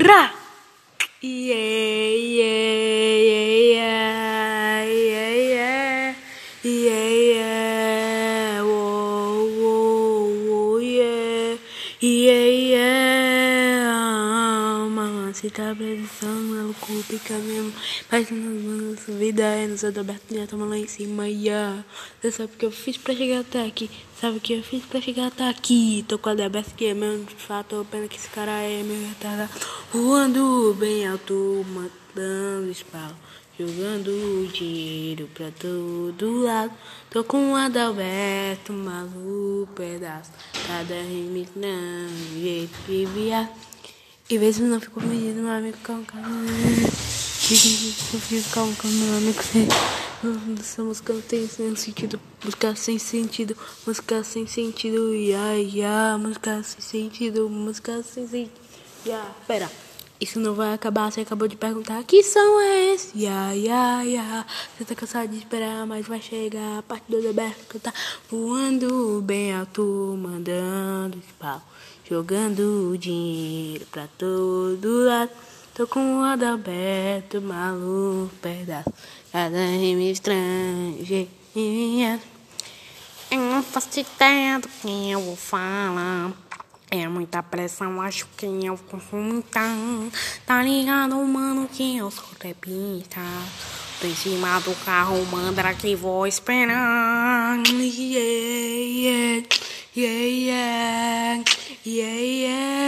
Ra! 0.00 0.32
Yeah, 1.20 1.56
yeah, 2.16 3.20
yeah, 3.28 4.84
yeah, 4.84 5.34
yeah, 5.52 6.14
yeah, 6.64 7.08
yeah, 7.36 8.62
whoa, 8.62 9.44
whoa, 9.60 10.24
whoa, 10.48 10.78
yeah, 10.78 11.56
yeah, 12.00 12.32
yeah. 12.32 12.49
Mamãe, 15.30 15.50
tá 15.50 15.74
precisando, 15.76 16.58
ela 16.58 17.02
pica 17.08 17.34
mesmo. 17.34 17.72
Mas 18.10 18.30
na 18.32 18.36
nossa 18.36 19.12
vida 19.12 19.42
é 19.42 19.66
nos 19.68 19.84
aberto, 19.84 20.34
né? 20.34 20.46
Toma 20.50 20.66
lá 20.66 20.76
em 20.76 20.88
cima, 20.88 21.28
yeah. 21.28 21.84
Você 22.20 22.32
sabe 22.32 22.52
o 22.52 22.56
que 22.56 22.66
eu 22.66 22.72
fiz 22.72 22.96
pra 22.96 23.14
chegar 23.14 23.40
até 23.40 23.64
aqui? 23.64 23.88
Sabe 24.20 24.38
o 24.38 24.40
que 24.40 24.54
eu 24.54 24.62
fiz 24.62 24.84
pra 24.84 25.00
chegar 25.00 25.28
até 25.28 25.48
aqui? 25.48 26.04
Tô 26.08 26.18
com 26.18 26.30
a 26.30 26.32
aberto 26.32 26.74
que 26.74 26.86
é 26.86 26.94
mesmo, 26.94 27.26
de 27.26 27.36
fato, 27.36 27.86
pena 27.90 28.08
que 28.08 28.16
esse 28.16 28.28
cara 28.28 28.50
é 28.50 28.82
meio 28.82 29.08
retardado. 29.08 29.52
Voando 29.92 30.76
bem 30.78 31.06
alto, 31.06 31.64
matando 31.68 32.68
espaço. 32.68 33.14
Jogando 33.56 34.50
dinheiro 34.52 35.28
pra 35.32 35.50
todo 35.52 36.42
lado. 36.42 36.72
Tô 37.08 37.22
com 37.22 37.52
o 37.52 37.56
Adalberto, 37.56 38.72
maluco, 38.72 39.68
pedaço. 39.76 40.32
Cada 40.66 40.94
remix 40.94 41.50
não, 41.54 42.08
jeito 42.40 42.74
de 42.88 43.04
viado. 43.06 43.69
E 44.30 44.52
se 44.52 44.62
não 44.62 44.80
ficou 44.80 45.02
pedindo, 45.02 45.42
meu 45.42 45.50
amigo, 45.50 45.76
calma, 45.82 46.04
calma. 46.04 46.28
Calma, 48.52 48.76
calma, 48.76 48.96
meu 48.96 49.16
amigo. 49.16 49.40
Essa 50.60 50.84
música 50.84 51.12
não 51.12 51.20
tem 51.20 51.48
sentido. 51.48 52.20
Música 52.44 52.76
sem 52.76 52.96
sentido. 52.96 53.56
Música 53.84 54.22
sem 54.22 54.46
sentido. 54.46 55.12
Ya, 55.12 55.54
ya. 55.54 56.16
Música 56.16 56.62
sem 56.62 56.80
sentido. 56.80 57.50
Música 57.50 58.04
sem 58.04 58.28
sentido. 58.28 58.52
Ya, 59.04 59.34
pera. 59.48 59.68
Isso 60.20 60.38
não 60.38 60.54
vai 60.54 60.74
acabar. 60.74 61.10
Você 61.10 61.22
acabou 61.22 61.48
de 61.48 61.56
perguntar 61.56 62.04
que 62.04 62.22
som 62.22 62.60
é 62.60 62.92
esse? 62.92 63.18
Ya, 63.18 63.52
ya, 63.52 64.02
ya. 64.02 64.46
Você 64.76 64.84
tá 64.84 64.94
cansado 64.94 65.28
de 65.28 65.38
esperar, 65.38 65.86
mas 65.86 66.06
vai 66.06 66.20
chegar. 66.20 66.80
A 66.80 66.82
parte 66.82 67.04
do 67.10 67.22
que 67.68 67.78
tá 67.78 67.92
voando 68.30 69.22
bem 69.22 69.54
alto, 69.54 70.18
mandando 70.20 71.18
pau. 71.38 71.62
Jogando 72.06 72.98
dinheiro 72.98 73.86
pra 73.90 74.06
todo 74.18 75.06
lado. 75.06 75.30
Tô 75.74 75.86
com 75.86 76.20
o 76.20 76.24
Adalberto, 76.24 77.40
maluco, 77.40 78.30
pedaço. 78.42 78.92
Cada 79.32 79.56
rima 79.56 80.02
estrangeira. 80.02 81.30
Eu 83.30 83.38
não 83.38 83.62
faço 83.62 84.00
ideia 84.00 84.58
do 84.58 84.68
que 84.68 85.10
eu 85.10 85.20
vou 85.20 85.36
falar. 85.36 86.32
É 86.92 87.06
muita 87.06 87.40
pressão, 87.40 88.02
acho 88.02 88.26
que 88.36 88.46
eu 88.46 88.76
consumo 88.90 89.34
então. 89.34 90.10
Tá 90.44 90.60
ligado, 90.60 91.14
mano, 91.24 91.68
que 91.68 91.96
eu 91.96 92.10
sou 92.10 92.24
repita. 92.40 93.20
Tô 94.00 94.08
em 94.08 94.14
cima 94.14 94.58
do 94.60 94.74
carro, 94.84 95.24
manda 95.26 95.72
que 95.74 95.94
vou 95.94 96.26
esperar. 96.26 97.60
Yeah, 97.64 98.18
yeah, 98.96 99.46
yeah, 99.94 100.24
yeah, 100.26 101.44
yeah, 101.86 102.20
yeah. 102.20 102.79